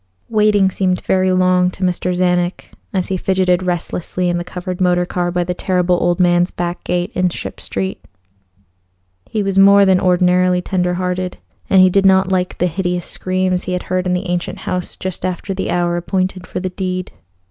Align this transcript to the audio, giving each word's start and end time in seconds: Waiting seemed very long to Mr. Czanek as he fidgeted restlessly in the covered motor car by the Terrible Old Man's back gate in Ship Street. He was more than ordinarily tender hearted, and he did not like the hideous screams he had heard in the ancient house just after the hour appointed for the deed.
Waiting 0.29 0.71
seemed 0.71 0.99
very 1.01 1.31
long 1.31 1.69
to 1.69 1.83
Mr. 1.83 2.11
Czanek 2.17 2.71
as 2.91 3.09
he 3.09 3.17
fidgeted 3.17 3.61
restlessly 3.61 4.29
in 4.29 4.39
the 4.39 4.43
covered 4.43 4.81
motor 4.81 5.05
car 5.05 5.29
by 5.29 5.43
the 5.43 5.53
Terrible 5.53 5.95
Old 6.01 6.19
Man's 6.19 6.49
back 6.49 6.83
gate 6.83 7.11
in 7.13 7.29
Ship 7.29 7.59
Street. 7.61 8.03
He 9.29 9.43
was 9.43 9.59
more 9.59 9.85
than 9.85 9.99
ordinarily 9.99 10.59
tender 10.59 10.95
hearted, 10.95 11.37
and 11.69 11.83
he 11.83 11.91
did 11.91 12.07
not 12.07 12.31
like 12.31 12.57
the 12.57 12.65
hideous 12.65 13.05
screams 13.05 13.65
he 13.65 13.73
had 13.73 13.83
heard 13.93 14.07
in 14.07 14.13
the 14.13 14.27
ancient 14.27 14.57
house 14.61 14.95
just 14.97 15.23
after 15.23 15.53
the 15.53 15.69
hour 15.69 15.95
appointed 15.97 16.47
for 16.47 16.59
the 16.59 16.69
deed. 16.69 17.11